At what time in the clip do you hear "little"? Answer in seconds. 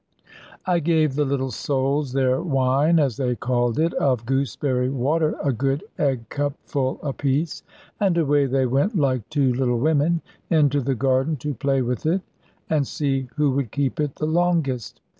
1.25-1.51, 9.53-9.77